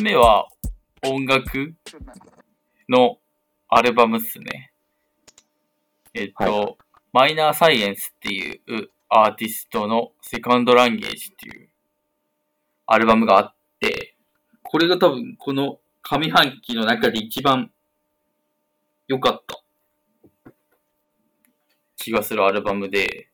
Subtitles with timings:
[0.00, 0.48] 一つ目は
[1.02, 1.74] 音楽
[2.88, 3.18] の
[3.68, 4.72] アルバムっすね。
[6.14, 6.76] えっと、はい
[7.12, 8.60] マイナーサイエンスっていう
[9.10, 11.68] アーティストのセカンドランゲージっていう
[12.86, 14.16] アルバムがあって、
[14.62, 17.70] これが多分この上半期の中で一番
[19.06, 19.60] 良かった
[21.96, 23.28] 気がするアルバムで、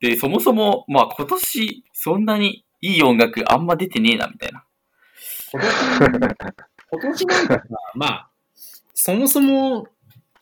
[0.00, 4.64] で、そもそも、まあ今年そんなにいい音楽あんま出てねえなみたいな。
[5.52, 5.70] 今年、
[6.90, 8.30] 今年なんかさ、まあ、
[8.94, 9.88] そもそも、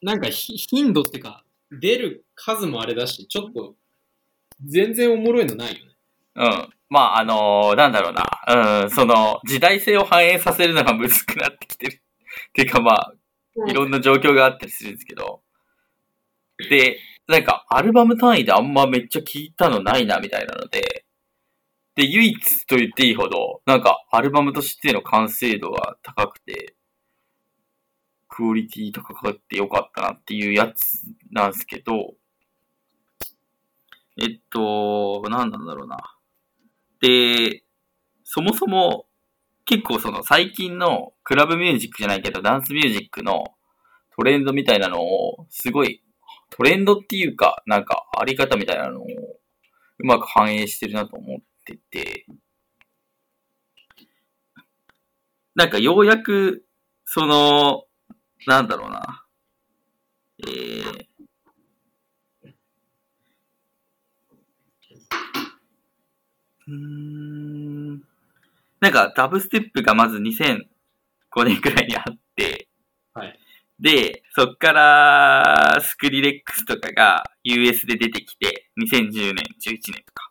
[0.03, 3.75] なんかひ頻度っていうか、出る数もあれだし、ちょっと、
[4.65, 5.93] 全然おもろいのないよね。
[6.37, 6.69] うん。
[6.89, 8.83] まあ、あのーなんだろうな。
[8.85, 12.03] うん、その、時代性を反映させるのが難しくなってきてる。
[12.53, 13.15] ていうかまあ、
[13.69, 15.43] いろんな状況があったりするんですけど。
[16.71, 21.06] で、なんか、アルバム単位であんまめっちゃ聞いたのないな、みたいなので。
[21.97, 26.77] で、唯一と言っていいほど、なんか、アルバムとしての完成度が高くて、
[28.29, 32.15] クオリティ高かってよかったなっていうやつなんですけど、
[34.21, 35.97] えっと、なんなんだろうな。
[37.01, 37.65] で、
[38.25, 39.07] そもそも、
[39.65, 43.55] 結構その最近のクラブミュージックじゃないけど、ダンスミュージックの
[44.15, 46.03] トレンドみたいなのを、すごい、
[46.51, 52.27] トレンドっていうか、なんかあり方みたいなのを、うまく反映してるなと思ってて、
[55.55, 56.65] なんかようやく、
[57.05, 57.85] その、
[58.47, 59.25] なんだろうな、
[60.39, 61.07] えー、
[66.69, 68.03] うーん。
[68.81, 72.69] なんかダブステップがまず2005年くらいにあって、
[73.15, 73.39] はい。
[73.81, 80.31] で、そっからスクリレックスとかが US で出てきて、2010年、11年とか。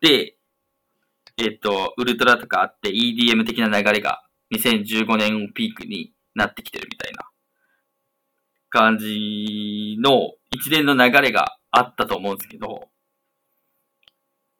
[0.00, 0.36] で、
[1.36, 4.22] えっと、ウルトラとかあって EDM 的な流れが
[4.54, 7.28] 2015年をピークになってきてるみたいな
[8.70, 12.88] 感じの一連の流れがあったと思うんですけど、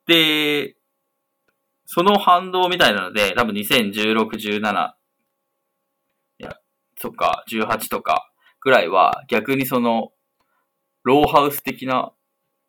[0.07, 0.77] で、
[1.87, 4.95] その反動みたいなので、多分2016、17、
[6.39, 6.57] いや、
[6.99, 10.11] そっか、18とかぐらいは逆にその、
[11.05, 12.13] ローハウス的な、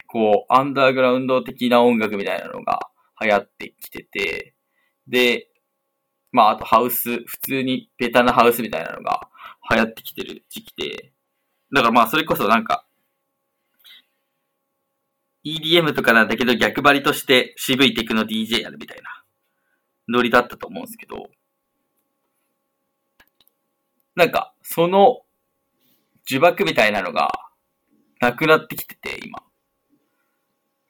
[0.08, 2.80] こう、アンダーグラウンド的な音楽みたいなのが
[3.22, 4.56] 流行ってきてて、
[5.08, 5.48] で、
[6.32, 9.30] まあ、あとハウス、普通にベタなハウスみたいなのが
[9.72, 11.14] 流行ってきてる時期で、
[11.74, 12.86] だからまあ、それこそなんか、
[15.46, 19.24] EDM とかなんだけど逆張りとして渋いテクノ DJ やるみたいな
[20.10, 21.30] ノリだったと思うんですけど、
[24.16, 25.22] なんか、その
[26.30, 27.30] 呪縛みたいなのが
[28.22, 29.40] なくなってきてて、今。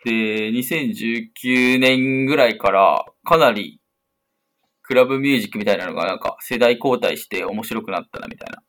[0.05, 3.81] で、2019年ぐらいからかなり
[4.83, 8.61] クラブミュージックみたいなのがなんか世代交代して面白くなったなみたいな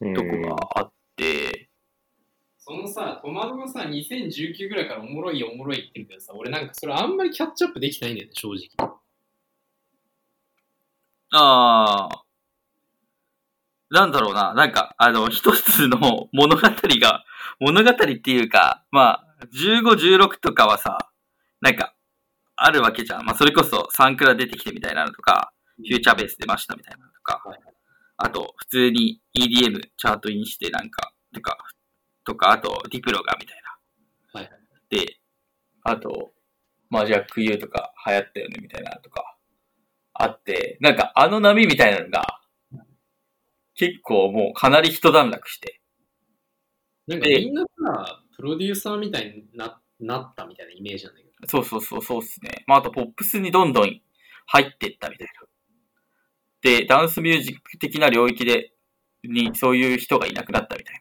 [0.00, 1.68] うんとこがあって、
[2.56, 8.90] そのさ、トマトがさ、2019ぐらいからおもろいおもろいって言うけどさ、俺なんかそれあんまりキャッチアップできてないんだよね、正直。
[11.32, 12.22] ああ。
[13.90, 14.54] なんだろうな。
[14.54, 17.24] なんか、あの、一つの物語が、
[17.58, 20.98] 物語っていうか、まあ、15、16とかはさ、
[21.60, 21.94] なんか、
[22.56, 23.24] あるわけじゃん。
[23.24, 27.58] まあ、それこそサンクラ出てきてみたいなのとか、フューチャーベース出ましたみたいなのとかはい、
[28.16, 31.56] あと、普通に EDM チャートインしてなんか、とか、
[32.24, 33.62] とか、あと、ディプロがみたい
[34.34, 34.40] な。
[34.40, 34.50] はい
[34.90, 35.18] で、
[35.84, 36.32] あと、
[36.90, 39.36] まあ、ジャック U とか流行ったよねみたいなのとか、
[40.14, 42.40] あって、なんかあの波みたいなのが、
[43.74, 45.80] 結構もうかなり一段落して。
[47.06, 51.48] でなんかみんなさ、プロデューサーみたいにななったみたいなイメージなんだけど。
[51.48, 52.64] そうそうそう、そうっすね。
[52.68, 54.00] まあ、あとポップスにどんどん
[54.46, 55.48] 入ってったみたいな。
[56.62, 58.72] で、ダンスミュージック的な領域で、
[59.24, 60.98] にそういう人がいなくなったみたい。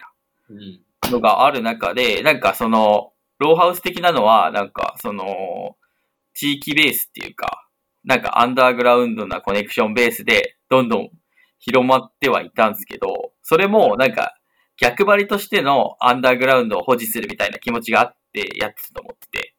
[1.03, 5.77] なのがある中で、なんかその、ローハウス的なのは、なんかその、
[6.33, 7.67] 地域ベースっていうか、
[8.03, 11.09] なんかアンダーグラウンドなコネクションベースで、どんどん
[11.59, 14.36] 広まってはいたんですけど、それもなんか
[14.77, 19.55] 逆張りとしてのアンダーグラウンドを保持するみたいな気持ちがあってやってたと思ってて、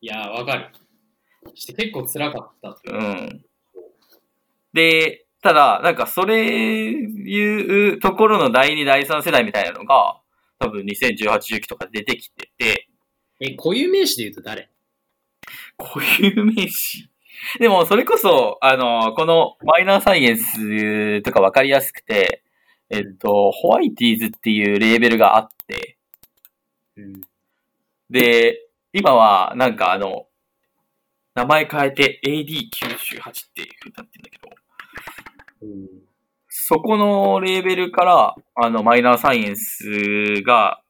[0.00, 0.70] いやー、わかる。
[1.54, 2.98] して結構辛かったっうう。
[2.98, 3.44] ん。
[4.72, 10.20] で、ただ、なんかそれいうところの第2、第3世代みたいなのが、
[10.58, 12.88] 多分2018、19とか出てきてて、
[13.40, 14.70] え、固有名詞で言うと誰？
[15.78, 17.08] 固有名詞？
[17.60, 22.42] でも、それこそ、あの、このマイナーサイエンスとかわかりやすくて、
[22.90, 25.98] えっと、ホワイティーズっていうレーベルがあって、
[26.96, 27.20] うん。
[28.10, 28.60] で、
[28.92, 30.26] 今は、なんかあの、
[31.34, 34.48] 名前変えて AD98 っていう風になってんだけど、
[35.62, 36.06] うん。
[36.48, 40.80] そこのレーベルから、あの、マイナーサイエンスが、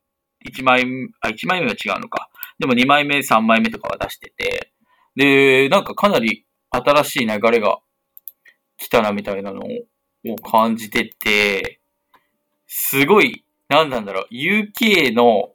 [0.48, 2.30] 1枚目、あ、1枚目は違うのか。
[2.58, 4.72] でも2枚目、3枚目とかは出してて、
[5.16, 7.78] で、なんかかなり新しい流れが
[8.76, 11.80] 来たなみたいなのを感じてて、
[12.66, 15.52] すごい、なんなんだろう、UK の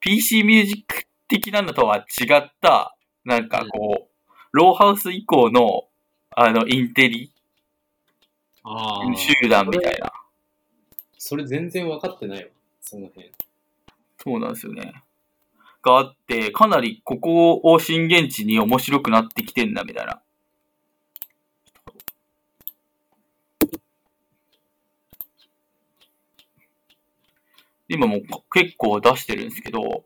[0.00, 5.84] PC ミュージック的なのとは違った、なんかこう、ローハウス以降の、
[6.30, 7.32] あの、インテリ
[8.62, 9.16] ああ。
[9.16, 10.12] 集団みたいな。
[11.18, 12.50] それ全然分かってないわ。
[12.80, 13.32] その辺。
[14.18, 15.02] そうなんですよね。
[15.82, 20.20] があって、かなりここを震源地に面白くなってきてんだみたいな。
[27.90, 28.20] 今もう
[28.52, 30.04] 結構出してるんですけど、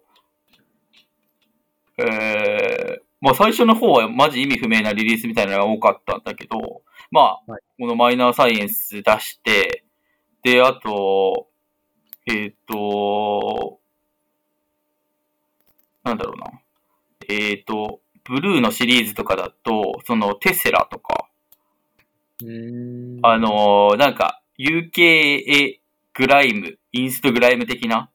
[1.98, 9.84] えー、まあ最初の方はマジ意味不明なリリースみたいなのが多かったんだけど、まあ、はいこのマイナーサイエンス出して、
[10.42, 11.48] で、あと、
[12.26, 13.80] えっ、と、
[16.04, 16.60] なんだろうな。
[17.28, 21.28] えっ、と、ブルーのシリーズとかだと、そのテセラとか。
[22.42, 22.46] あ
[23.38, 25.80] のーなんか、UKA
[26.14, 28.10] グライム、インストグライム的な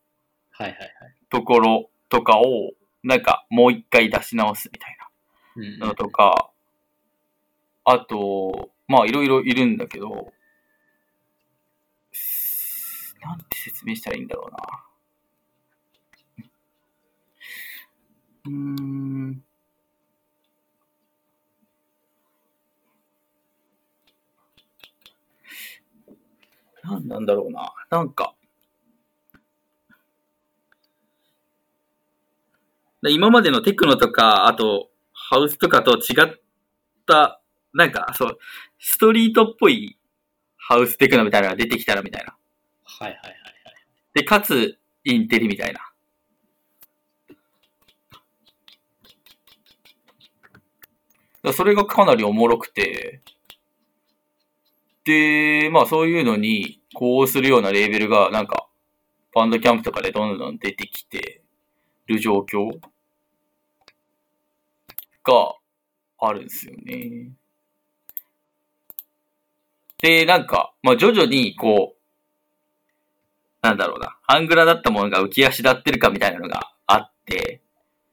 [0.51, 0.90] はいはいはい。
[1.30, 2.72] ところとかを、
[3.04, 4.98] なんか、もう一回出し直すみたい
[5.56, 6.51] うんなのとか、
[7.84, 10.31] あと、まあ、いろいろいるんだけど、
[13.22, 14.57] なんて説明したらいいんだろうな。
[18.46, 19.44] うーん。
[26.89, 27.74] なんなんだろうな。
[27.89, 28.33] なんか。
[33.01, 36.33] で今までのテクノとか、あと、ハウスとかと違っ
[37.06, 37.41] た、
[37.74, 38.38] なんか、そう、
[38.80, 39.97] ストリートっぽい
[40.57, 42.36] ハウステクノみたいなのが出てきたらみたいな。
[42.83, 43.44] はいはいはいはい。
[44.13, 45.89] で、かつ、インテリみたいな。
[51.41, 53.21] だそれがかなりおもろくて、
[55.06, 58.68] で、まあそういうのに、こうするようなレーベルが、なんか、
[59.33, 61.41] バンドキャンプとかでどんどん出てきて
[62.07, 62.80] る状況
[65.24, 65.56] が
[66.19, 67.31] あるんですよね。
[70.01, 72.00] で、なんか、まあ徐々に、こう、
[73.62, 77.62] なんだろうな、アングラだったものが浮き足立ってるかみたいなのがあって、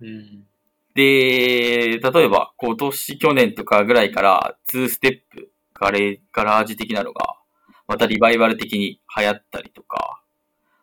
[0.00, 0.46] うん。
[0.94, 7.37] で、例えば今年、去年とかぐらいから2ステップ、ガレガラージ的なのが、
[7.88, 10.23] またリバイバル的に流行ったりとか、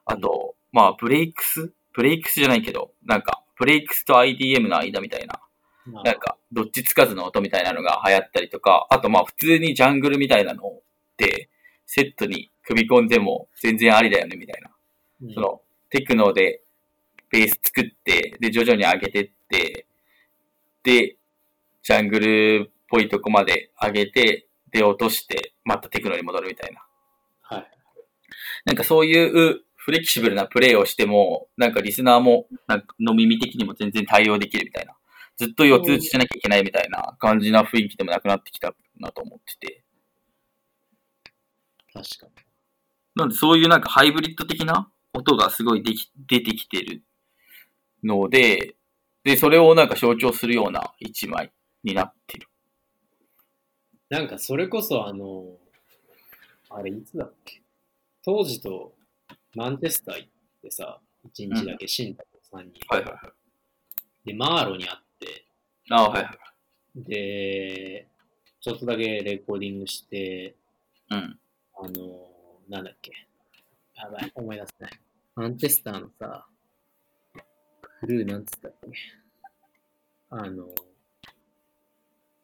[0.05, 1.73] あと、まあブレイクス？
[1.93, 5.39] ブレイクスじゃないけど、なんか、ブレイクスと IDM の間みたいな、
[5.85, 6.03] まあ。
[6.03, 10.81] なんか、どっちつかずの音みたいなのが流行ったりとか、あとまあ普通にジャングルみたいなのっ
[11.17, 11.49] て、
[11.85, 14.71] セットに組み込んでも全然ありだよねみたいな。
[15.21, 15.33] うん。
[15.33, 16.63] その、テクノで
[17.29, 19.85] ベース作って、で、徐々に上げてって、
[20.83, 21.17] で、
[21.83, 26.83] ジャングルっぽいとこまで上げて、で、落として、またテクノに戻るみたいな。
[28.65, 34.95] なんかそういうフレキシブルなプレイをしても、なんかリスナーも、なんかの耳的にも全然対応できるみたいな。
[35.35, 39.83] ずっと四つ打ちしなきゃいけないみたいな感じな雰囲気でもなくなってきたなと思ってて。
[41.91, 42.31] 確かに。
[43.15, 47.03] なんでそういうなんかハイブリッド的な音がすごいでき出てきてる
[48.03, 48.75] ので、
[49.23, 51.51] で、それをなんか象徴するような一枚
[51.83, 52.47] になってる。
[54.09, 55.57] なんかそれこそあの、
[56.69, 57.62] あれいつだっけ？
[58.25, 58.93] 当時と
[59.55, 60.29] マンチェスター行っ
[60.61, 63.33] てさ、一日だけシンタと3人、はいはいは
[64.25, 64.27] い。
[64.27, 65.45] で、マーロに会って、
[65.89, 66.31] あはいは
[66.95, 67.03] い。
[67.03, 68.07] で、
[68.61, 70.55] ちょっとだけレコーディングして、
[71.09, 71.39] うん。
[71.75, 72.29] あの、
[72.69, 73.11] なんだっけ。
[73.95, 74.99] やばい、思い出せない。
[75.35, 76.47] マンチェスターのさ、
[77.99, 78.89] クルーなんつったっけ。
[80.29, 80.67] あの、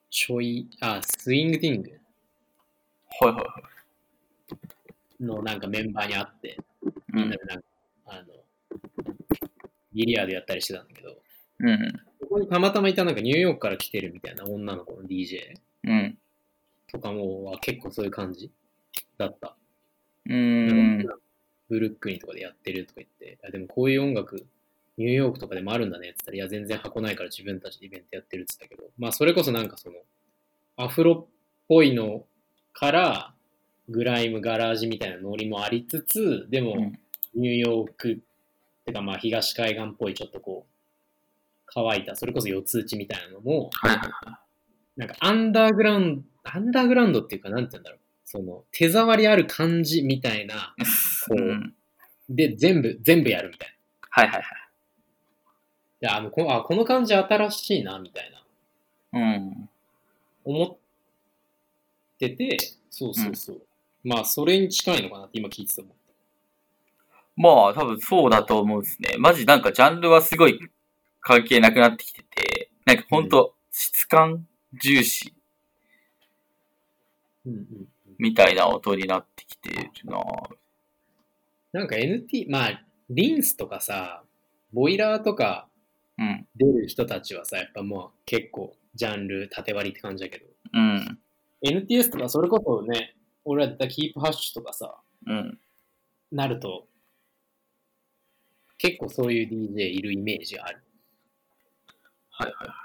[0.09, 1.91] ちょい、あ、スイングティング
[3.21, 3.78] はいはいはい。
[5.19, 7.37] のなんかメンバーに会って、うんみんな。
[7.37, 7.65] でなんか、
[8.05, 8.25] あの、
[9.93, 11.17] ビリヤードやったりしてたんだけど、
[11.59, 12.01] うん。
[12.21, 16.17] ここにたまたまいたなんかニューヨークから来てるみたいな女の子の DJ うん。
[16.91, 18.51] とかもは結構そういう感じ
[19.17, 19.55] だった。
[20.25, 21.07] うーん。
[21.69, 24.45] ブルックリンとかでやってるとか言って、あでもこういう音楽、
[24.97, 29.95] ニューヨークとかでもあるんだねって言ったら、いや、全然箱ないから自分たちでイベントやってるって言ってたけど、まあ、それこそなんかその、
[30.77, 31.33] アフロっ
[31.67, 32.25] ぽいの
[32.73, 33.33] から、
[33.89, 36.99] グライム、ガラージみたいなノリもありつつ、でもうん、
[37.35, 38.21] ニューヨーク、
[38.85, 40.73] てかまあ、東海岸っぽいちょっとこう、
[41.67, 44.39] 乾いた、それこそ四つ打ちみたいなのも、はいはいは
[44.97, 47.99] なんかアンダーグラウンド、アンダーグラウンドっていうか、なんて言うんだろう。
[48.25, 50.83] その、手触りある感じみたいな、い。
[51.27, 51.73] こううん。
[52.29, 53.69] で、全部、全部やるみたい
[54.15, 54.23] な。
[54.23, 54.59] いはいはいはい。
[56.01, 58.31] や、あのこあこの感じ新しいな、みたい
[59.13, 59.19] な。
[59.19, 59.69] うん。
[60.45, 60.77] 思っ
[62.17, 62.57] てて、
[62.89, 63.61] そうそうそう。
[64.03, 65.91] まあ、それに近いのかなって今聞いてたもん。
[67.35, 69.15] まあ、多分そうだと思うんですね。
[69.17, 70.59] マジなんかジャンルはすごい
[71.21, 75.33] 関係なくなってきてて、なんかほんと質感重視。
[78.17, 80.21] みたいな音になってきてるな
[81.71, 84.23] なんか NT、まあ、リンスとかさ、
[84.73, 85.69] ボイラーとか
[86.19, 86.45] うん。
[86.55, 91.19] 出る人たちはさ、やっぱもう結構ジャンル縦割りって感じだけど、うん。
[91.61, 93.15] NTS とかそれこそね、
[93.45, 95.59] 俺らだったらキープハッシュとかさ、うん。
[96.31, 96.87] なると、
[98.77, 100.83] 結構そういう DJ いるイメージがある。
[102.31, 102.79] はいはいはい。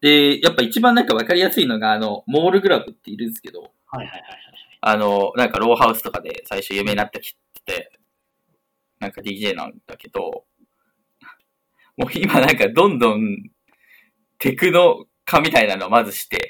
[0.00, 4.22] で、やっぱ一番なんかわかりやすいのが、あの、モールグラブっているんですけど、はいはいはいはい。
[4.80, 7.92] あの、なんかローハウスとかで最初有名になったきって、
[9.00, 10.44] なんか DJ なんだけど、
[11.96, 13.50] もう今なんかどんどん
[14.38, 16.47] テクノ化みたいなのをまずして、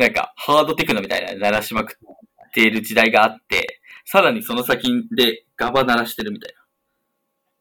[0.00, 6.54] なんかハードテクノみたいなの鳴らしまくっている時代があって、さらにその先でガバ鳴らしてるみたい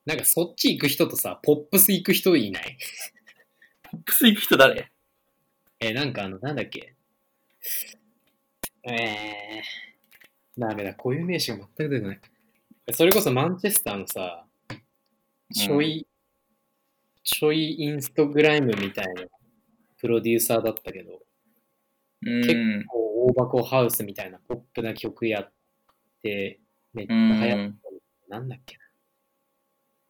[0.06, 0.14] な。
[0.14, 2.78] なんかそっち行く人とさ、ポップス行く人いない？
[3.92, 4.90] ポップス行く人誰？
[5.82, 6.96] えーなんかあの、なんだっけ？
[8.84, 12.22] えー、ダメだ、こういう名詞が全く出てこない。
[12.94, 14.46] それこそマンチェスターのさ、
[15.54, 16.08] ちょい、
[17.22, 19.24] ちょいインストグライムみたいな
[20.00, 21.20] プロデューサーだったけど、う
[22.22, 22.86] 結ん。
[22.86, 25.52] こう大箱ハウスみたいなポップな曲やっ
[26.22, 26.60] て、
[26.94, 27.74] めっちゃう流行っ
[28.30, 28.40] たん。
[28.40, 28.78] なんだっけ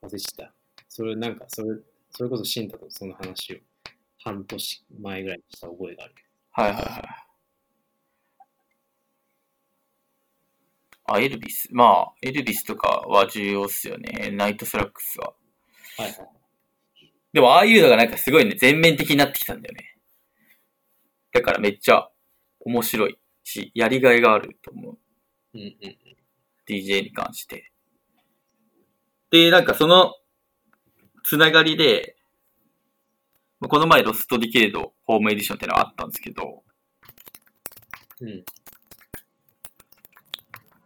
[0.01, 0.07] な。
[0.07, 0.53] 忘れちゃった。
[0.87, 1.77] それなんか、それ、
[2.11, 3.57] それこそシンタとその話を
[4.23, 6.15] 半年前ぐらいにした覚えがある。
[6.51, 7.29] はいはいはい。
[11.11, 11.67] あ、エルビス。
[11.71, 14.31] まあ、エルビスとかは重要っすよね。
[14.31, 15.33] ナイトスラックスは。
[15.97, 16.17] はいはい。
[17.33, 19.88] でも、ああいうのがなんかすごいね、全面的になってきたんだよね。
[21.31, 22.09] だからめっちゃ
[22.59, 24.97] 面白いし、やりがいがあると思う。
[25.53, 25.97] うんうん。
[26.67, 27.71] DJ に関して。
[29.31, 30.15] で、なんかその、
[31.23, 32.15] つながりで、
[33.59, 36.63] まあこの前ロストディケイドホームエディションってのがあったんですけど、
[38.21, 38.43] うん。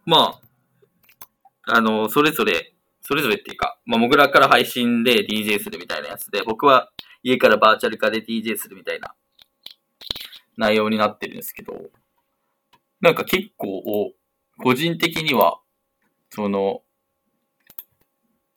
[0.06, 0.40] ま
[1.66, 6.90] あ、あの、それぞれ、それぞれっていうか、まあ、モグラから配信で DJ するみたいなやつで、僕は
[7.22, 9.14] 家からバーチャル化で DJ するみたいな
[10.56, 11.74] 内容になってるんですけど、
[13.00, 14.12] なんか結構、
[14.58, 15.60] 個人的には、
[16.30, 16.82] その、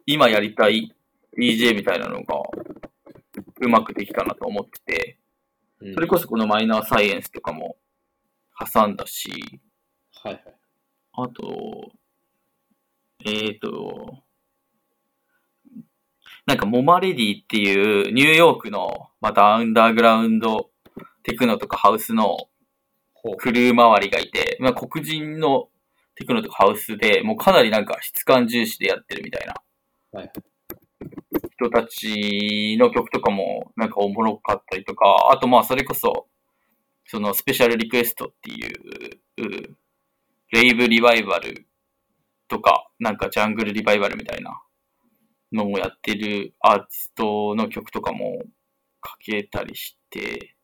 [0.05, 0.95] 今やりたい
[1.37, 2.35] DJ みたいなのが、
[3.61, 5.19] うまくできたなと思ってて、
[5.79, 7.77] うん、それこそこのマイナーサイエンスとかも
[8.73, 9.29] 挟んだし、
[10.23, 10.43] はいはい。
[11.13, 11.91] あと、
[13.25, 14.23] えーと、
[16.45, 20.69] なんかモマレディっていうニューヨークのまたアンダーグラウンド
[21.23, 22.49] テクノとかハウスの。
[23.39, 25.67] クルー周りがいて、まあ、黒人の
[26.15, 29.55] テクノとかハウスでもうかなりなんか質感重視でやってるみたいな
[30.13, 30.31] はい
[31.59, 36.27] 人たちの曲とかもなんかおもろかったりとか、あとまあそれこそ、
[37.05, 39.77] そのスペシャルリクエストっていう、う
[40.51, 41.67] レイブリバイバル
[42.47, 44.61] とか、なんかジャングルリバイバルみたいな
[45.51, 48.43] のをやってるアーティストの曲とかも
[49.01, 50.55] かけたりして、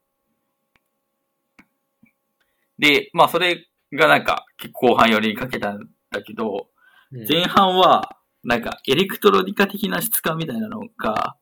[2.80, 6.68] で、まあそれがなんか結構後半寄りにかけたんだけど、
[7.12, 11.36] うん前半はなんかエレクトロニカ的な質感みたいなのが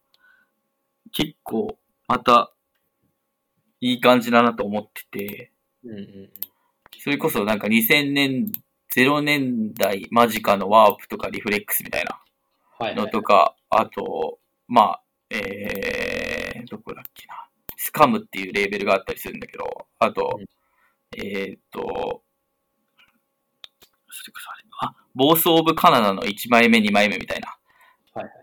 [1.13, 1.77] 結構
[2.09, 2.51] また
[3.79, 5.51] いい感じだなと思ってて、
[5.85, 6.29] うんうんうん。
[6.99, 8.51] それこそなんか2000年、
[8.93, 12.19] 0年代間近のワープとかリフレックスみたいな
[12.77, 13.05] はい、はい。
[13.05, 17.47] のとか、あと、まあ、えー、どこだっけな。
[17.77, 20.45] スカムっていうレーベルがあったりするんだけど、あと、うん
[21.17, 22.23] えーっと、
[24.49, 27.57] あれ、あ、ボースオブカナダの1枚目、2枚目みたいな。
[28.13, 28.33] はいはい。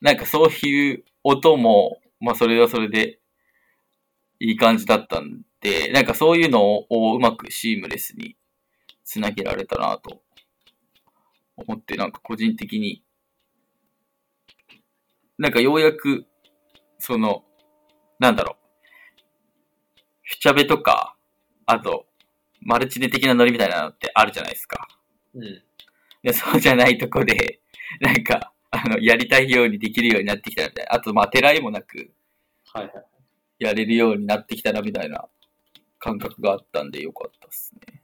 [0.00, 3.18] なんかそういう音も、まあそれはそれで
[4.40, 8.36] いい感じだったんで、なんかそういうのをうまくシームレスに
[9.04, 10.22] つなげられたなと
[11.56, 13.02] 思って、なんか個人的に、
[15.38, 16.26] なんかようやく、
[16.98, 17.44] その、
[18.18, 18.62] なんだろう、
[20.22, 21.16] フィチャベとか、
[21.66, 22.06] あと、
[22.60, 24.88] マルチネ的なノリみたいなのってあるじゃないですか。
[25.34, 25.62] うん。
[26.22, 27.60] で、そうじゃないとこで、
[28.00, 30.94] なんか、あの、やりたいようにできるようになってきたみたいな。
[30.94, 32.12] あと、まあ、てらいもなく
[32.72, 32.92] はいはい。
[33.58, 35.28] やれるようになってきたな、みたいな
[35.98, 38.02] 感覚があったんでよかったっすね。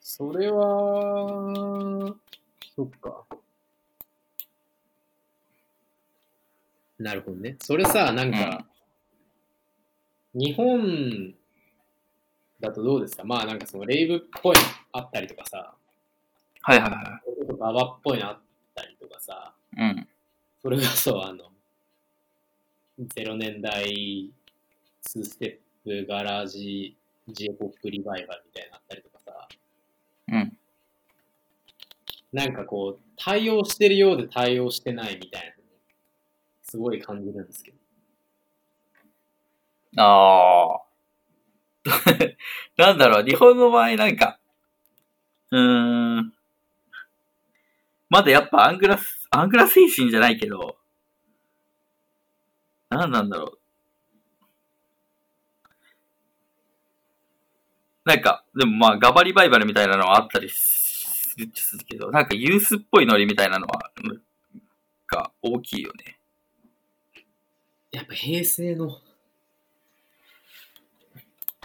[0.00, 2.14] それは、
[2.74, 3.24] そっか。
[6.98, 7.56] なるほどね。
[7.60, 8.66] それさ、なんか、
[10.34, 11.34] 日本
[12.60, 13.24] だとどうですか？
[13.24, 14.62] まあなんかそのレイブっぽいの
[14.92, 15.74] あったりとかさ、
[16.62, 17.20] はいはいは
[17.58, 18.38] ババっぽいのあっ
[18.74, 19.80] たりとかさ、い。
[19.80, 20.08] うん。
[20.62, 21.44] それこそあの、
[22.98, 24.30] 0年代2
[25.24, 26.96] ステップガラージ
[27.28, 29.48] J-POP リバイバルみたいなのあったりとかさ、
[30.28, 30.56] うん。
[32.32, 35.54] なんかこう、対応してるようで対応してないみたいなの
[36.62, 37.76] すごい感じるんですけど。
[40.02, 40.80] ああ。
[42.76, 44.38] なんだろう、日本の場合なんか、
[45.50, 46.32] うーん。
[48.10, 50.76] まだやっぱアングラス、アングラ精神じゃないけど、
[52.90, 53.58] なんなんだろう。
[58.08, 63.92] なんか、でもまあ、ガバリバイバルみたいなのはあったりするっするけど、なんかユースっぽいノリみたいなのは、
[65.06, 66.18] が大きいよね。
[67.92, 68.98] やっぱ平成の、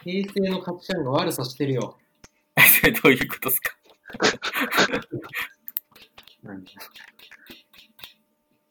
[0.03, 1.98] 平成の価値観が悪さしてるよ。
[2.81, 3.75] そ れどういうことですか？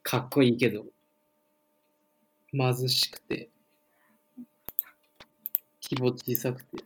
[0.03, 0.85] かっこいいけど、
[2.51, 3.49] 貧しくて、
[5.81, 6.83] 規模小さくて。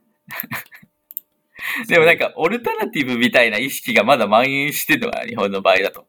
[1.87, 6.07] でもなんか、オルタナティブみたいな意識がまだ蔓延してるのが日本の場合だと。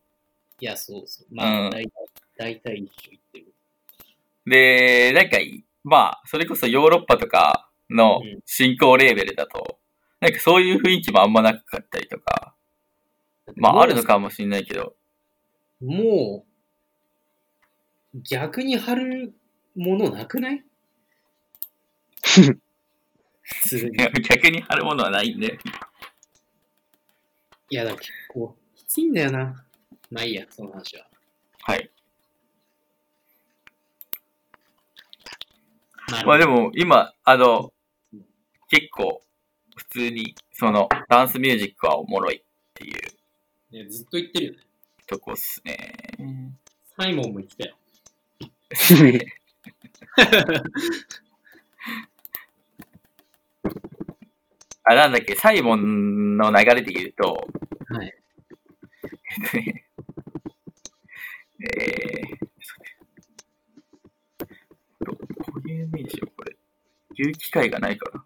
[0.61, 1.27] いや、そうそう。
[1.35, 1.93] まあ、うん大体、
[2.37, 3.55] 大体一緒言ってる。
[4.47, 5.39] で、なんか、
[5.85, 9.79] まあ、それこそヨーロッパとかのうん進行レーベルだと、
[10.21, 12.55] なんかそういう雰囲気もあんまなかったりとか、
[13.57, 14.95] まああるのかもしれないけど、
[15.81, 16.45] も
[18.15, 19.35] う、逆に貼る
[19.77, 20.65] ものなくない？
[24.29, 25.59] 逆に貼るものはないんで。
[27.71, 29.65] いや、だ結構きついんだよな。
[30.11, 31.07] まあいいや、その話は。
[31.63, 31.91] はい。
[36.11, 37.73] ままあでも、今、あの、
[38.69, 39.23] 結構、
[39.77, 42.43] 普通に、その、ダンスミュージックはおもろいっ
[42.75, 42.95] ていう
[43.71, 44.59] ね、ずっと言ってるよね。
[45.07, 45.93] とこっすね。
[46.99, 47.77] サイモンも言ってたよ。
[54.85, 57.47] あ、なんだっけ、サイモンの流れで言うと、
[57.89, 58.07] はい。
[58.07, 58.15] え
[59.47, 59.85] っとね、
[61.61, 62.39] えー、
[65.05, 65.19] どこ
[65.63, 66.57] ういう名詞をこれ、
[67.15, 68.23] 言う機会がないから。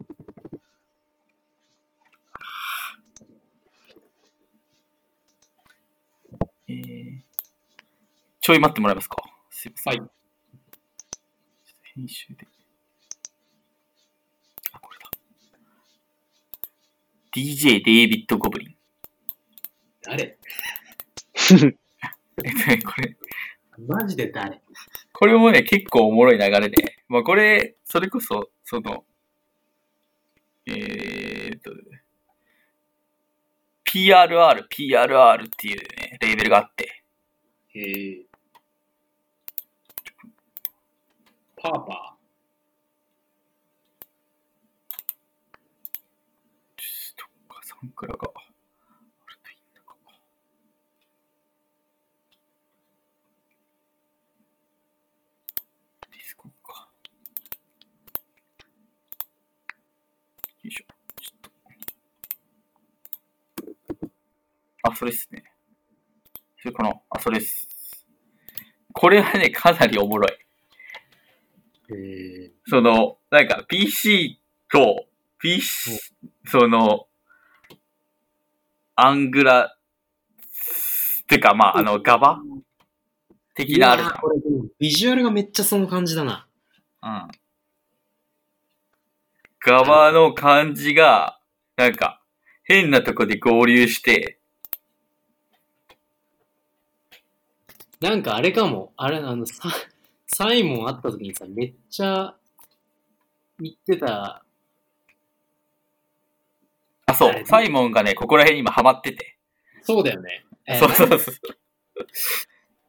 [6.73, 7.21] えー、
[8.41, 9.17] ちょい待ってもらえますか？
[9.51, 10.01] すいません。
[10.01, 10.11] はい。
[11.95, 12.47] 編集で。
[14.73, 15.11] あ、これだ。
[17.37, 18.77] DJ デイビッド・ゴブリン。
[20.03, 20.25] 誰？
[21.35, 21.67] えっと
[22.67, 23.17] ね、これ、
[23.87, 24.63] マジで誰？
[25.13, 29.05] これもね、結構おもろい流れで、まあこれ、それこそ、その、
[30.67, 31.71] えーっと、
[33.85, 37.03] PRR、PRR っていうね、レーベルがあって、
[37.75, 38.27] へえ。
[41.57, 42.17] パーパ
[46.77, 48.31] ちょっとか、サンクラが。
[64.85, 65.52] あ、それっすね。
[66.73, 67.69] それかなあ、それっす。
[68.93, 70.33] これはね、かなりおもろい。
[71.95, 72.53] え。
[72.67, 75.07] その、なんか PC と、
[75.39, 75.99] PC、
[76.47, 77.07] その、
[78.95, 79.77] アングラ、
[81.27, 82.41] てかまあ、あの、ガバ？
[83.55, 86.49] 的なあるじうわーこれでもビジュアルがめっちゃその感じだな。
[87.03, 87.15] ゃん。
[87.15, 87.29] うん。
[89.61, 91.39] ガバの感じが、
[91.77, 92.23] なんか、
[92.65, 94.39] 変なとこで合流して、
[98.03, 99.69] なんかあれかも、あれ、あの、サ
[100.27, 102.35] サイモン会った時にさ、めっちゃ
[103.61, 104.45] 言ってた、
[107.07, 109.39] あ、そう、サイモンがね、ここら辺に今ハマってて。
[109.83, 110.45] そうだよね。
[110.67, 111.35] えーそうそうそう。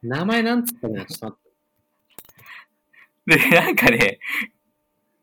[0.02, 1.38] 名前なんつったかなちょっと待
[3.36, 3.48] って。
[3.50, 4.18] で、なんかね、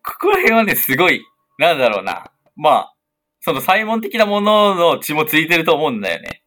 [0.04, 1.22] ここら辺はね、すごい、
[1.58, 2.32] なんだろうな。
[2.56, 2.94] まあ、
[3.42, 6.44] そのサイモン的なものの血もついてると思うんだよね。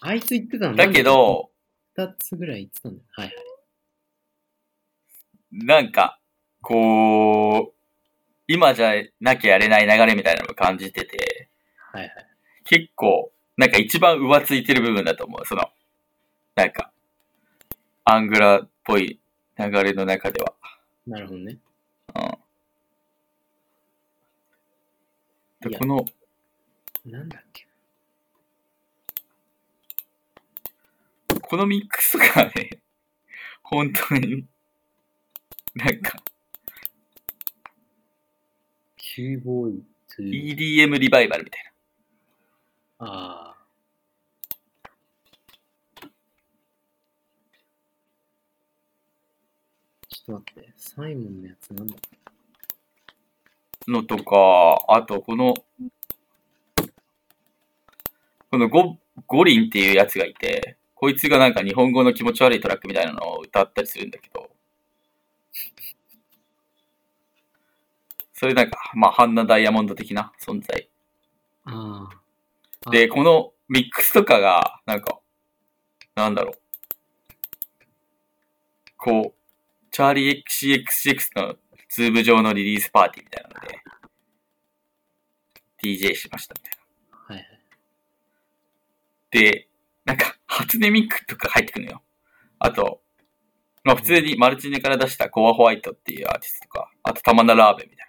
[0.00, 1.51] あいつ言ってたんだだけ、ど、
[1.94, 3.04] 二つぐらい言ってたんだよ。
[3.12, 3.36] はいはい。
[5.52, 6.18] なんか、
[6.62, 7.74] こう、
[8.46, 12.26] 今じゃなきゃやれない流れみたいなのを感じてて、はいはい。
[12.64, 15.46] 結構、なんか一番浮ついてる部分だと思う。
[15.46, 15.70] その、
[16.54, 16.90] なんか、
[18.04, 19.20] アングラっぽい
[19.58, 20.54] 流れの中では。
[21.06, 21.58] なるほどね。
[22.14, 22.38] うん。
[25.70, 26.04] でこの、
[27.04, 27.66] なんだっけ？
[31.52, 32.80] このミックスがね、
[33.62, 34.46] 本当に、
[35.74, 36.16] なんか、
[38.96, 39.84] キューボーイ
[40.18, 40.86] 2。
[40.86, 41.72] EDM リバイバルみたい
[43.00, 43.66] ああ。
[50.08, 51.94] ちょっと待って、サイモンのやつなんだ
[53.88, 55.52] なのとか、あとこの、
[58.50, 64.48] このゴ、ゴリンっていうやつがいて、こいつがなんか日本語の気持ち悪いトラックみたいなのを歌ったりするんだけど、
[68.32, 70.88] それなんか、まあ、ハンナダイヤモンド的な存在。
[72.92, 75.18] で、このミックスとかが、なんか、
[76.14, 76.58] なんだろう。
[78.96, 81.56] こう、 Charli XCX の
[81.88, 83.82] Zoom 上のリリースパーティーみたいなので、
[85.82, 86.78] DJ しましたみたい
[87.10, 87.34] な。
[87.34, 87.60] はいはい。
[89.32, 89.68] で、
[90.04, 92.02] なんか、初音ミクとか入ってくるのよ。
[92.58, 93.02] あと、
[93.84, 98.06] まあ普通にマルチネから出した KOAN Sound っていうアーティストとか、あとタマナラーベンみたい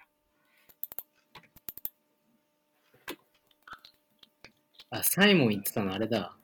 [4.91, 6.37] あ、サイモン言ってたのあれだ。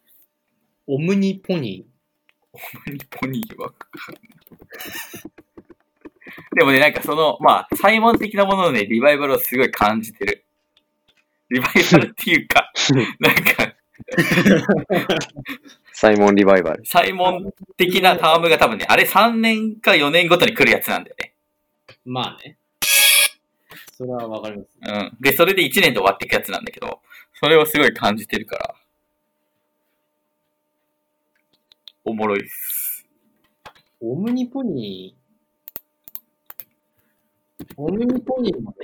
[0.87, 1.85] オムニポニ
[2.87, 2.93] な。
[2.93, 3.71] ニポニーは。
[6.55, 10.45] でもね、なんかその、まあ、サイモン的なもののね、リバイバルをすごい感じてる。
[11.51, 12.71] リバイバルっていうか、
[13.19, 13.68] なんか、
[15.93, 16.85] サイモンリバイバル。
[16.85, 21.33] サイモン的なタームが多分ね、あれ3年か4年ごとに来るやつなんだよね。
[21.89, 21.93] ー。
[22.05, 22.57] まあね。
[23.97, 24.69] それはわかります。
[24.81, 25.17] うん。
[25.19, 27.01] で、それで1年で終わっていくやつなんだけど、
[27.33, 28.75] それをすごい感じてるから、
[32.05, 33.05] おもろいっす。
[34.01, 35.19] オムニポニー、
[37.75, 38.77] オムニポニーもね、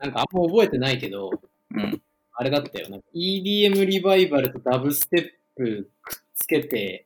[0.00, 1.30] なんかあんま覚えてないけど、
[1.70, 2.02] うん。
[2.40, 2.88] あれだったよ。
[2.88, 5.24] なんか EDM リバイバルとダブステッ
[5.56, 7.04] プくっつけて、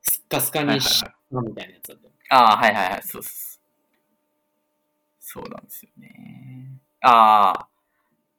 [0.00, 2.12] スッカスカにしはいたみたいなやつだったよ。
[2.30, 3.58] ああ、はいはいはい、そうそうそ
[5.40, 5.42] う。
[5.42, 6.80] そうなんですよね。
[7.02, 7.68] ああ、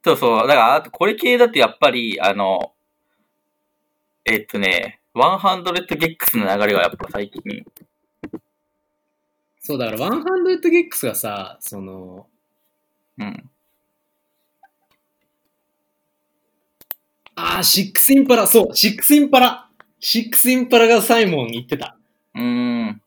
[0.03, 0.47] そうそう。
[0.47, 2.73] だから、あとこれ系だとやっぱり、あの、
[4.25, 7.63] えっとね、100ゲックスの流れがやっぱ最近、
[9.59, 12.25] そうだから、100ゲックスがさ、その、
[13.19, 13.51] うん。
[17.39, 19.69] あー、シックスインパラ、そう、シックスインパラ、
[19.99, 21.95] シックスインパラがサイモン言ってた。
[22.33, 23.01] うーん。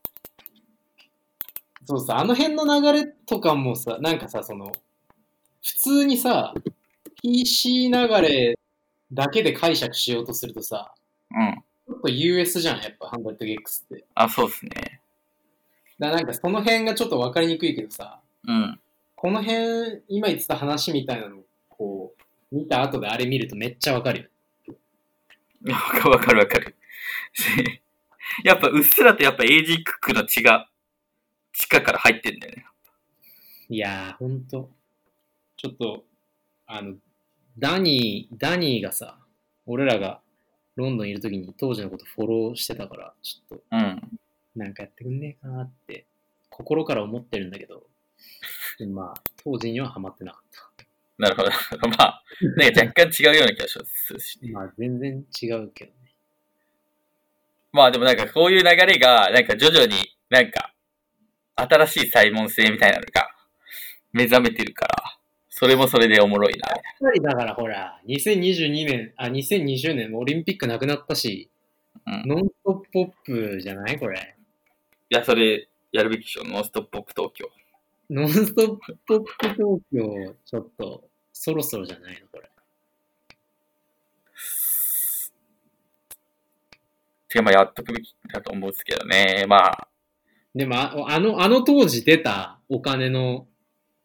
[1.84, 4.70] そうさ、あの辺の流れとかもさ、なんかさ、その、
[5.62, 6.54] 普通にさ、
[7.20, 8.56] PC 流れ
[9.12, 10.94] だけで解釈しようとするとさ、
[11.32, 11.64] うん。
[11.88, 13.56] ちょっと US じゃん、やっぱ 100GX
[13.96, 14.04] って。
[14.14, 15.00] あ、そうっすね。
[15.98, 18.80] だからなんかその辺がちょっと分かりにくいけどさ、うん。
[19.16, 24.30] この辺、今言ってた話みたいなのを、こう、見た後であれ見るとめっちゃわかる
[24.64, 25.72] よ。
[25.72, 26.74] わかるわかるわかる。
[28.44, 30.68] やっぱうっすらとやっぱエイジクックの血が、
[31.52, 32.66] 地下から入ってんだよね。
[33.68, 34.70] いやー、ほんと。
[35.56, 36.04] ちょっと、
[36.66, 36.96] あの、
[37.58, 39.18] ダニー、ダニーがさ、
[39.66, 40.20] 俺らが
[40.76, 44.18] ロンドンいるときに当時のことフォローしてたから、ちょっと、うん。
[44.56, 46.06] なんかやってくんねえかなって、
[46.48, 47.84] 心から思ってるんだけど、
[48.88, 50.69] まあ、当時にはハマってなかっ
[51.20, 51.50] なるほど。
[51.98, 52.22] まあ、
[52.56, 54.40] なんか若干違うような気がしますし。
[54.40, 54.46] た。
[54.48, 55.96] まあ、全然違うけどね。
[57.72, 60.74] まあでもなんかこういう流れが、なんか徐々になんか、
[61.56, 63.30] 新しいサイモン性みたいなのが
[64.12, 65.18] 目覚めてるから、
[65.50, 66.68] それもそれでおもろいな。
[66.70, 71.50] やっぱりだからほら、2022年、あ、2020年オリンピックなくなったし、
[72.06, 74.34] うんノンストップポップじゃないこれ？
[75.10, 76.44] いや、それやるべきでしょ。
[76.44, 77.50] ノンストップポップ東京。
[78.08, 82.26] ノンストップポップ東京、ちょっと、そろそろじゃないの？
[82.28, 82.50] これ。
[87.28, 89.44] てかまあやっとくべきだと思うんですけどね。
[89.48, 89.88] まあ、
[90.54, 93.46] でもあ、あの、あの当時出たお金の、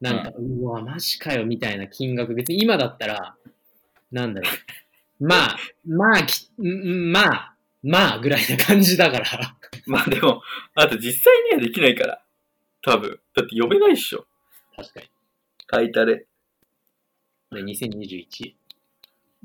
[0.00, 3.36] なんか、うわ、マジかよ、みたいな金額、別に今だったら、
[4.12, 4.52] なんだろう。
[5.26, 9.56] まあ、まあ、きんまあ、まあ、ぐらいな感じだから。
[9.86, 10.42] まあでも、
[10.74, 12.22] あと実際にはできないから。
[12.82, 13.18] 多分。
[13.34, 14.26] だって呼べないっしょ。
[14.76, 15.10] 確かに。
[15.66, 16.26] タイタレ。
[17.56, 18.54] で、2021。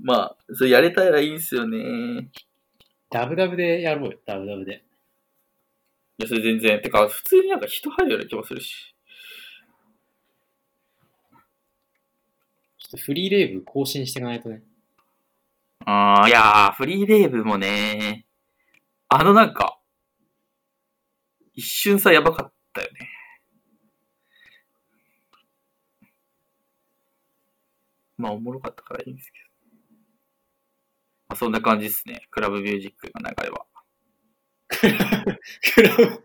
[0.03, 2.29] まあ、それやれたらいいんすよね。
[3.09, 4.83] ダブダブでやろうよ、ダブダブで。
[6.21, 6.81] や、それ全然。
[6.81, 8.95] てか、普通になんか人入るような気もするし。
[12.77, 14.63] ちょっとフリーレーブ更新していかないとね。
[15.85, 18.25] あー、いやー、フリーレーブもね、
[19.09, 19.79] あのなんか、
[21.53, 23.10] 一瞬さ、やばかったよね。
[28.21, 29.45] まあ、おもろかったからいいんですけど。
[31.29, 32.27] まあ、そんな感じですね。
[32.29, 33.65] クラブミュージックの流れは。
[35.73, 36.23] クラブ、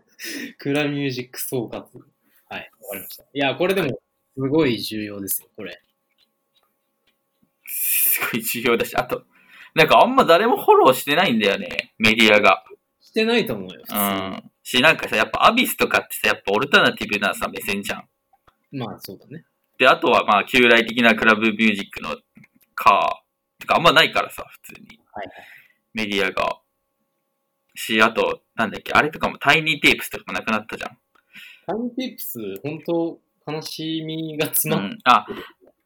[0.57, 1.77] クラミュージック総括。
[1.79, 3.23] はい、わかりました。
[3.23, 3.99] いや、これでも、
[4.35, 5.81] すごい重要ですよ、これ。
[7.65, 9.25] すごい重要だし、あと、
[9.73, 12.63] なんかあんま誰もフォローしてないんだよね、メディアが。
[12.99, 14.51] してないと思うよ、普う通ん。
[14.63, 18.09] し、なんかさ、やっぱアビスとかってさ、やっぱオルタナティブなさ、目線じゃん。
[18.71, 19.45] まあ、そうだね。
[19.77, 22.15] で、あとはまあ、旧来的なクラブミュージックの
[22.75, 23.23] か、
[23.59, 24.99] てかあんまないからさ、普通に。
[25.11, 25.27] はい
[25.97, 26.59] メディアが。
[27.73, 30.97] し、あと、なんだっけ、あれとかもタイニーテープスとかもなくなったじゃん。
[31.65, 33.19] タイムテープス、本当
[33.51, 34.99] 悲しみが詰まっうん。
[35.05, 35.25] あ、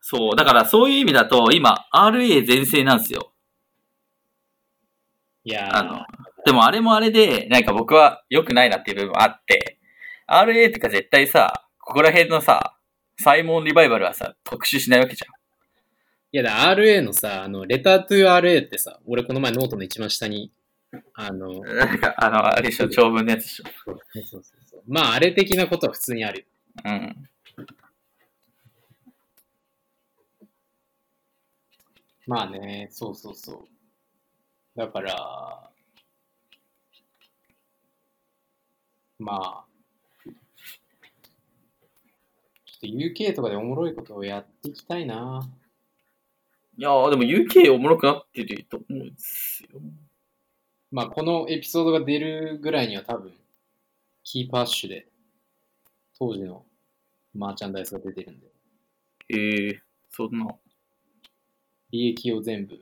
[0.01, 0.35] そう。
[0.35, 3.31] だからそういう意味だと、今、RA 全盛なんですよ。
[5.43, 6.05] いやーあの、
[6.45, 9.79] でもあれもあれで、なんか僕は良くないなっていう部分あって、
[10.27, 12.77] RA ってか絶対さ、ここら辺のさ、
[13.21, 15.23] サイモンリバイバルはさ、特集しないわけじ
[16.33, 20.51] いやだ、RA のさ、あの、レタートゥ RA ってさ、俺この前ノートの一番下に、
[21.13, 21.77] あの、ゃん。
[21.77, 23.65] なんか、あの、あれでしょ、長文のやつでしょ。
[23.85, 26.45] そうそうそうそうまあ、あれ的なことは普通にあるよ。
[26.85, 27.29] うん。
[32.25, 34.79] まあね、そうそうそう。
[34.79, 35.69] だから、
[39.19, 39.65] まあ、
[42.65, 45.47] ちょっと UK とかでおもろいことをやっていきたいな。
[46.77, 49.79] いやー、でも UK おもろくなってると思うんですよ。
[50.91, 53.33] まあ、このエピソードが出るぐらいには多分、
[54.23, 55.07] キーパッシュで、
[56.17, 56.65] 当時の
[57.33, 58.47] マーチャンダイスが出てるんで、
[59.29, 60.47] へえそんな。
[61.91, 62.79] 利益を全部、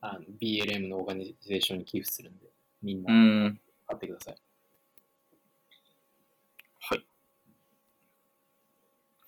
[0.00, 2.46] あの BLM のオーガニゼーションに寄付するんで、
[2.82, 3.14] みんうな
[3.48, 3.60] ん。
[3.86, 4.36] 買ってください。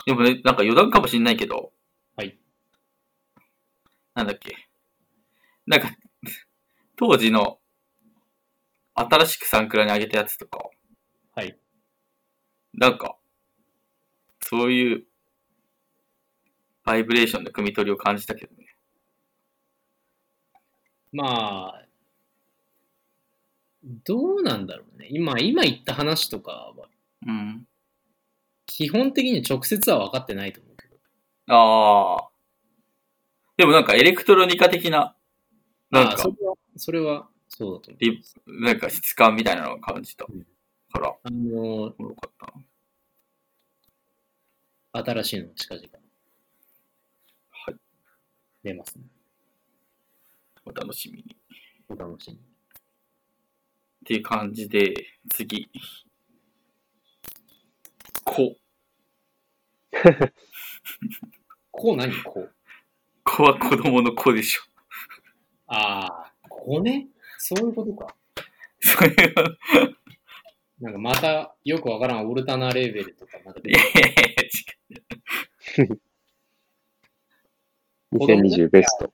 [0.06, 1.72] でもね、なんか余談かもしんないけど。
[2.16, 2.38] はい。
[4.14, 4.68] なんだっけ。
[5.66, 5.90] なんか、
[6.96, 7.60] 当時の、
[8.94, 10.68] 新しくサンクラに上げたやつとか、
[11.34, 11.58] はい。
[12.74, 13.16] なんか、
[14.42, 15.06] そういう、
[16.84, 18.76] バイブレーションの汲み取りを感じたけどね。
[21.12, 21.84] まあ、
[24.04, 25.08] どうなんだろうね。
[25.10, 26.88] 今、今言った話とかは、
[27.26, 27.66] うん。
[28.76, 30.96] 基本的に直接は分かってないと思うけど。
[31.54, 32.28] ああ。
[33.56, 35.14] でもなんかエレクトロニカ的な、
[35.92, 40.26] なんかあそ、れは、それは、そうだと思リなんか質感みたいなのを感じた。
[40.28, 40.44] うん
[40.92, 41.14] から、う。
[41.22, 42.46] あの、おもろかった
[44.92, 45.04] な。
[45.04, 45.86] 新しいの近々
[47.50, 47.74] はい。
[48.64, 49.04] 出ますね。
[50.64, 51.36] お楽しみに。
[51.88, 52.40] お楽しみに。
[52.40, 52.42] っ
[54.04, 54.94] ていう感じで、
[55.30, 55.70] 次。
[58.24, 58.56] こ。
[61.70, 62.12] こう何？
[62.22, 62.54] こう。
[63.24, 64.62] 子は子供の子でしょ。
[65.66, 67.08] ああ、こうね？
[67.38, 68.14] そういうことか。
[68.80, 69.56] それは、
[70.80, 74.14] なんかまたよくわからんオルタナレーベルとかなんか出いやていやい
[75.78, 76.00] や違う。
[78.12, 79.12] 2020ベスト。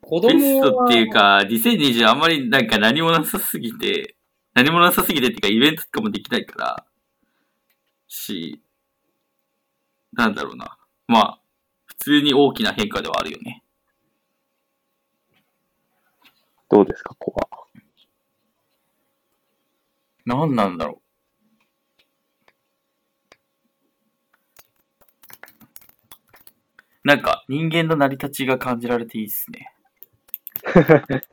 [0.00, 4.16] 子ベストっていうか、2020あんまりなんか何もなさすぎて、
[4.54, 6.86] 何もなさすぎてっていうか、イベントとかもできないから、
[8.08, 8.60] し、
[10.12, 10.78] なんだろうな。
[11.06, 11.40] まあ、
[11.86, 13.62] 普通に大きな変化ではあるよね。
[16.68, 17.48] どうですか、コア。
[20.24, 21.10] 何なんだろう。
[27.02, 29.72] なんか、人間の成り立ちが感じられていいっすね。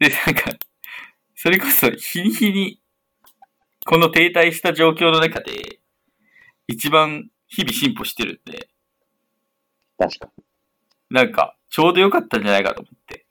[0.00, 0.58] で、なんか、
[1.34, 2.79] それこそ日に日に、
[3.86, 5.80] この停滞した状況の中で、
[6.68, 8.68] 一番日々進歩してるんで、
[9.98, 10.44] 確かに。
[11.10, 13.26] なんか、ちょうど良かったんじゃないかと思って。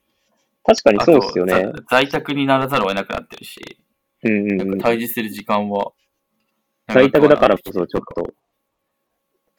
[0.63, 1.71] 確かにそうですよね。
[1.89, 3.79] 在宅にならざるを得なくなってるし、
[4.23, 4.57] うんうんうん。
[4.57, 5.93] なんか対峙する時間は、
[6.87, 8.33] 在宅だからこそちょっと、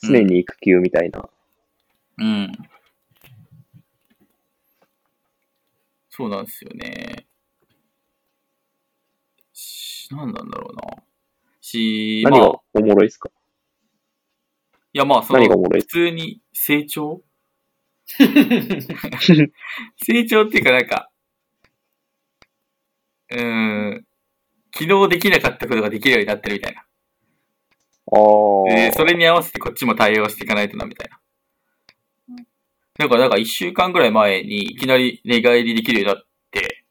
[0.02, 1.28] 常に育休みたいな。
[2.18, 2.52] うん。
[6.10, 7.26] そうなんですよね。
[10.10, 10.82] し、何なんだろうな。
[11.60, 13.30] し、まあ、何がおもろいですか？
[14.92, 15.82] いやまあ、その、何がおもろい？
[15.82, 17.22] 普通に成長？
[20.04, 21.10] 成長っていうかなんか、
[23.30, 24.06] うーん、
[24.74, 26.80] 昨日できなかったことができるようになってるみたいな。
[26.80, 26.84] あ
[28.68, 28.74] あ。
[28.74, 31.20] で、それに合わせてこっちも対応していかないとな、みたいな。
[32.98, 36.84] なんか、なんか一週間ぐらい前にいきなり寝返りできるようになって、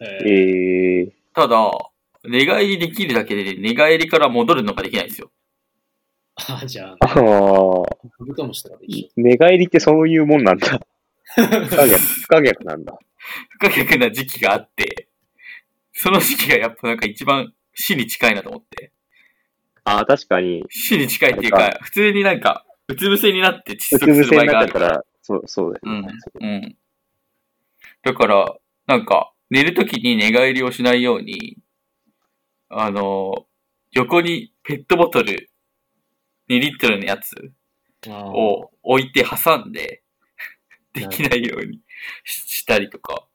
[0.00, 1.70] えーええただ、
[2.24, 5.30] 寝返りできるだけで寝返りから戻るのができないんですよ。
[6.36, 7.08] あ、じゃあ、ああ。
[7.10, 9.10] カブトムシとかで一緒。
[9.16, 10.80] 寝返りってそういうもんなんだ。
[11.34, 12.98] 不可逆、 不可逆なんだ。
[13.50, 15.08] 不可逆な時期があって、
[15.92, 18.92] その時期がやっぱなんか一番死に近いなと思って。
[19.84, 24.88] ああ、確かに、死に近いっていうか、普通になんか、うつ伏せになって窒息する場合があるから。
[24.88, 26.08] なっちゃったら、そう、そうだよね。
[26.40, 26.76] うん。
[28.02, 28.56] だから、
[28.86, 31.58] なんか、寝るときに寝返りをしないように、
[32.74, 33.46] あの、
[33.92, 35.50] 横にペットボトル
[36.48, 37.52] 2リットルのやつ
[38.08, 40.02] を置いて挟んで、
[40.92, 41.80] できないように
[42.24, 43.26] ししたりとか。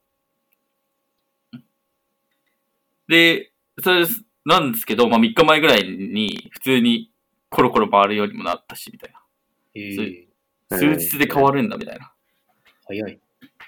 [3.07, 7.11] で、それですなんですけど、まあ3日前ぐらいに普通に
[7.49, 9.13] コロコロ回るようにもなったし、みたい
[9.75, 10.27] えー
[10.69, 10.77] な。
[10.77, 12.13] 数日で変わるんだ、みたいな。
[12.85, 13.19] 早い。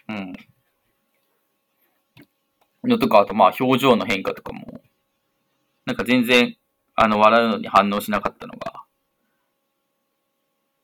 [0.07, 0.33] うん。
[2.83, 4.81] のとか、あとまあ表情の変化とかも、
[5.89, 6.55] なんか全然、
[6.93, 8.83] あの、笑うのに反応しなかったのが、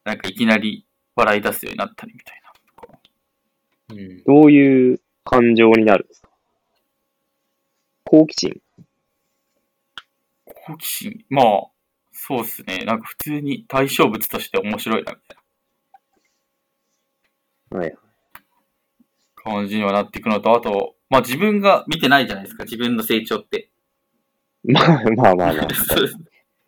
[0.04, 0.84] なんかいきなり
[1.15, 3.96] 笑い出すようになったりみたいな。
[3.96, 4.24] うん。
[4.24, 6.30] どういう感情になるんですか？
[8.06, 8.60] 好奇心？
[10.46, 11.68] 好奇心、まあ、
[12.12, 12.80] そうっすね。
[12.80, 15.20] なんか普通に対象物として面白いな、み
[17.70, 17.91] たいはい。
[17.91, 17.98] な
[19.36, 23.70] 感じにはなっていくのと、あと、まあ自分が見てないじゃないですか、自分の成長って。
[24.67, 25.67] まあまあまあまあ。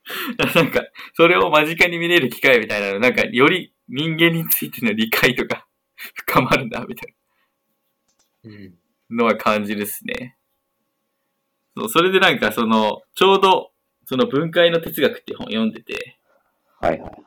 [0.55, 7.15] なんか、それを間近に見れる機会みたいなの、なんか、より人間についての理解とか 深まるな、みたい
[8.45, 8.77] うん。
[9.09, 10.37] なのは感じるっすね。
[11.75, 13.71] そう、それでなんか、その、ちょうど、
[14.05, 16.17] その分解の哲学っていう本を読んでて、
[16.79, 17.23] はいはい。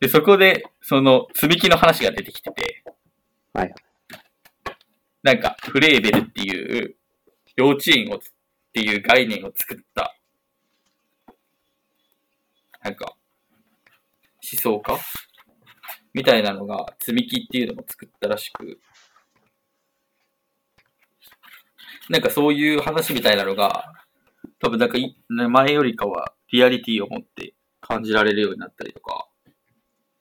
[0.00, 2.82] で、そこで、その、積み木の話が出てきてて、
[3.52, 3.74] はい。
[5.22, 6.96] なんか、フレーベルっていう、
[7.56, 8.32] 幼稚園をつ、
[8.70, 10.16] っていう概念を作った、
[12.82, 13.16] なんか、
[14.52, 14.98] 思想家？
[16.14, 18.80] みたいなのが、積み木っていうのも作ったらしく、
[22.08, 23.92] なんかそういう話みたいなのが、
[24.60, 29.28] 多分なんか前よりかはリアリティを持って感じられるようになったりとか、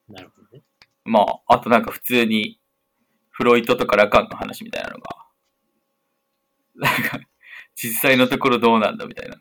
[0.08, 0.64] なるほどね。
[1.06, 2.60] まあ、あとなんか普通に、
[3.30, 5.28] フロイトとかラカンの話みたいなのが、
[6.76, 7.20] なんか、
[7.82, 9.38] 実際のところどうなんだみたいな。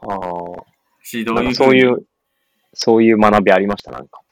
[0.00, 0.64] ああ。
[1.02, 2.06] し、どういうそういう、
[2.72, 4.22] そういう学びありました、なんか。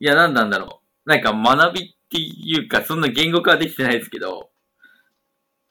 [0.00, 1.08] いや、なんなんだろう。
[1.08, 4.50] なんか学びっていうか、そんな言語化はできてないですけど、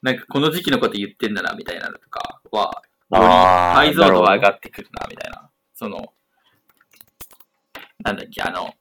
[0.02, 2.82] なんかこの時期のこと言ってんだな、みたいなのとかは、
[3.12, 3.76] よりああ。
[3.76, 5.50] 解像度が上がってくるな、みたいな。
[5.74, 6.14] その、
[8.00, 8.74] なんだっけ、あの、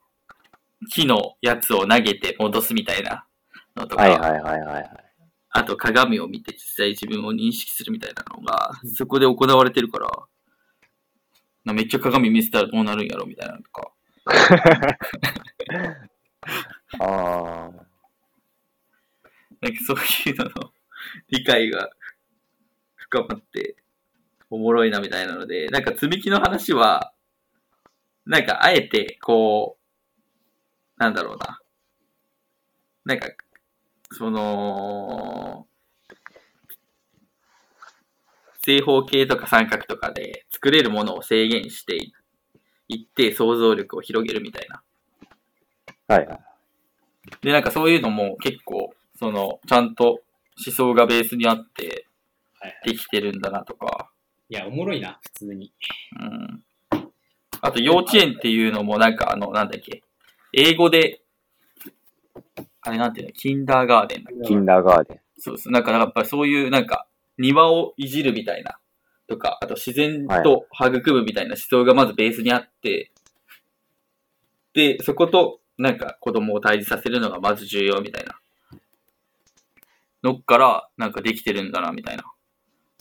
[0.93, 3.27] 木のやつを投げて戻すみたいな
[3.75, 5.06] のとか、はいはいはいはい。
[5.51, 10.11] あと鏡を見て実際自分を認識するみたいなのが、そこで行われてるから、
[11.65, 13.93] なめっちゃ鏡見せたらどうなるんやろみたいなのとか。
[17.01, 17.87] ああ。
[19.61, 19.97] なんかそう
[20.31, 20.73] いうのの
[21.29, 21.91] 理解が
[22.95, 23.77] 深まって
[24.51, 27.13] おもろいなみたいなので、なんか積み木の話は、
[28.27, 29.79] なんかあえてこ
[30.99, 31.61] う、なんだろうな。
[33.05, 33.29] なんか、
[34.17, 35.67] その、
[38.65, 41.97] 正方形とか三角とかで作れるものを制限して
[42.89, 44.83] いって想像力を広げるみたいな。
[46.09, 46.39] はいはい。
[47.43, 50.21] で、なんかそういうのも結構、その、ちゃんと
[50.67, 52.07] 思想がベースにあって。
[52.85, 54.11] できてるんだなとか、
[54.49, 55.73] いや、おもろいな、普通に。
[56.21, 56.63] うん。
[57.61, 60.03] あと幼稚園っていうのもなんかあの、なんだっけ、
[60.53, 61.21] 英語で、
[62.87, 65.21] あれなんていうの、キンダーガーデンだっけキンダーガーデン。
[65.39, 67.07] そうそう、なんかやっぱりそういうなんか、
[67.37, 68.79] 庭をいじるみたいな、
[69.27, 73.11] とか、あと自然と育むみたいな思想がまずベースにあって、
[74.73, 78.39] で、そことなんか子供を対峙させるのがまず重要みたいな。
[80.23, 82.25] のっから、なんかできてるんだな、みたいな。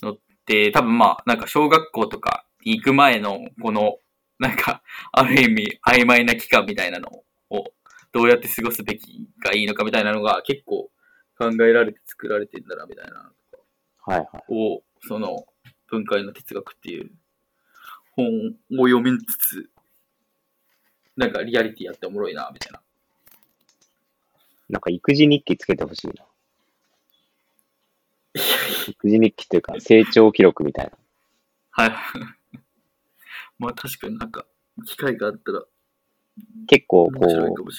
[0.01, 3.97] のって、多分まあ、なんか小学校とかに行く前の、この、
[4.39, 4.81] なんか、
[5.11, 7.09] ある意味曖昧な期間みたいなの
[7.49, 7.65] を、
[8.15, 10.89] どうやって過ごすべきがいいのかみたいなのが結構
[11.37, 13.29] 考えられて作られてんだな、みたいな。
[14.05, 14.43] はいはい。
[14.47, 15.45] を、その、
[15.87, 17.11] 文化への哲学っていう
[18.11, 18.25] 本
[18.79, 19.69] を読みつつ、
[21.17, 22.81] なんかリアリティやっておもろいな、みたいな。
[24.69, 26.25] なんか育児日記つけてほしいな。
[28.87, 30.91] 育児日記というか、成長記録みたいな。
[31.71, 31.95] はい。
[33.59, 34.45] まあ確かになんか、
[34.85, 35.65] 機会があったら
[36.67, 37.71] 結構、こう。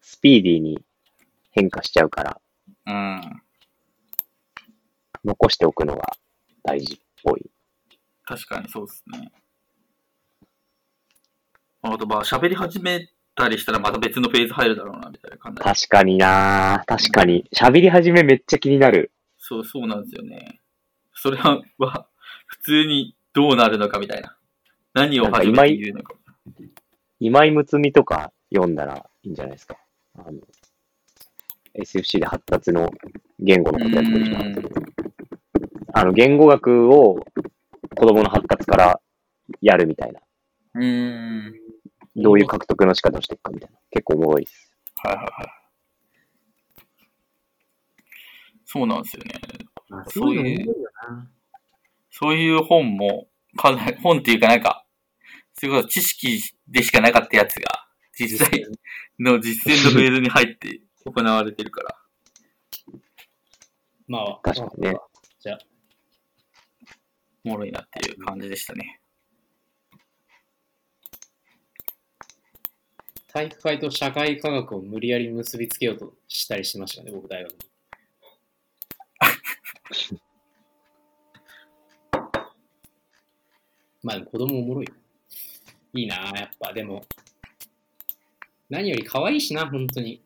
[0.00, 0.78] スピーディーに
[1.50, 2.40] 変化しちゃうから、
[2.86, 3.42] うん。
[5.24, 6.12] 残しておくのが
[6.62, 7.50] 大事っぽい。
[8.24, 9.32] 確かにそうですね。
[11.82, 15.62] あとまあ喋り始めたりしたらまた別のフェーズ入るだろうな、みたいな感じ。
[15.62, 17.44] 確かにな確かに。
[17.54, 19.10] 喋り始めめっちゃ気になる。
[19.38, 20.60] そう、そうなんですよね。
[21.14, 22.06] それは、は
[22.46, 24.36] 普通にどうなるのかみたいな。
[24.94, 26.14] 何を初めて言うのか。
[27.24, 29.76] 今井睦美とか読んだらいいんじゃないですか。
[30.18, 30.40] あの、
[31.78, 32.90] SFC で発達の
[33.38, 34.82] 言語のことやってる人なんですけど、
[35.92, 37.20] あの、言語学を
[37.94, 39.00] 子供の発達から
[39.60, 40.20] やるみたいな。
[40.74, 41.54] うーん。
[42.16, 43.78] どういう獲得の仕方をしていくかみたいな。
[43.92, 44.74] 結構おもろいです。
[44.96, 45.46] はいはいはい。
[48.64, 49.34] そうなんですよね。
[49.88, 50.74] まあそういう。
[52.10, 54.81] そういう本も、かなり、本っていうかなんか、
[55.54, 57.86] すごい知識でしかなかったやつが、
[58.18, 58.66] 実際
[59.18, 61.96] の実践のフェーズに入って行われてるから。
[64.06, 64.96] まあ、確かにね。
[65.40, 65.58] じゃあ、
[67.44, 69.00] おもろいなっていう感じでしたね。
[73.32, 77.58] 体育会と社会科学を無理やり結びつけようとしたりしてましたね、僕大学に。
[84.02, 84.94] まあ子供おもろいよ。
[85.94, 86.72] いいなあやっぱ。
[86.72, 87.04] でも、
[88.70, 90.22] 何より可愛いしな、本当に。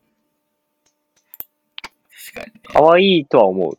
[2.32, 2.60] 確かにね。
[2.64, 3.72] 可愛いとは思う。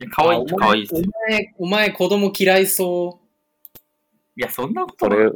[0.00, 1.08] いや可愛い可愛いですよ。
[1.08, 3.78] お前、お前子供嫌いそう。
[4.36, 5.30] いや、そんなことそないれ、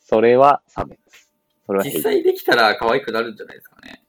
[0.00, 0.98] それは差別。
[1.66, 4.02] それは実平際できたら可愛くなるんじゃないですかね。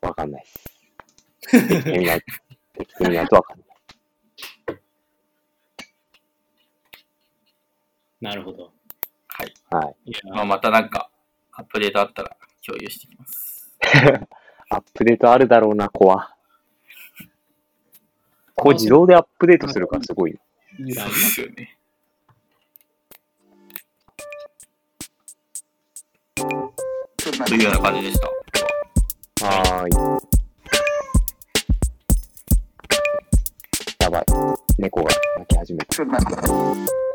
[0.00, 0.48] わかんないで
[1.58, 1.68] す。
[1.68, 2.24] できてみない、
[2.78, 3.63] できてみないとわかんない。
[8.24, 8.72] なるほど。
[9.28, 9.52] はい。
[9.70, 9.94] はい。
[10.30, 11.10] まあ、またなんか、
[11.52, 12.34] アップデートあったら
[12.66, 13.70] 共有してきます。
[14.70, 16.34] アップデートあるだろうな、子は。
[18.56, 20.32] こう自動でアップデートするからすごい。
[20.78, 21.76] そうですよね。
[26.34, 29.46] というような感じでした。
[29.46, 29.92] はーい。
[34.00, 34.24] やばい。
[34.78, 37.13] 猫が鳴き始めた。